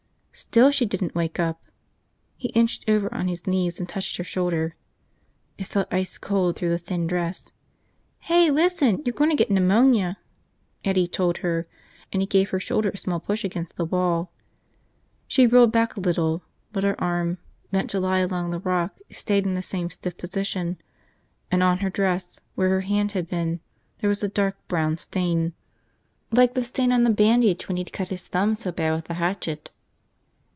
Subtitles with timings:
[0.33, 1.61] Still she didn't wake up.
[2.35, 4.75] He inched over on his knees and touched her shoulder.
[5.59, 7.51] It felt ice cold through the thin dress.
[8.21, 10.17] "Hey, listen, you're gonna get pneumonia,"
[10.83, 11.67] Eddie told her,
[12.11, 14.31] and he gave her shoulder a small push against the wall.
[15.27, 16.41] She rolled back a little
[16.71, 17.37] but her arm,
[17.69, 20.79] bent to lie along the rock, stayed in the same stiff position
[21.51, 23.59] and on her dress, where her hand had been,
[23.99, 25.53] there was a dark brown stain.
[26.31, 29.15] Like the stain on the bandage when he'd cut his thumb so bad with the
[29.15, 29.69] hatchet.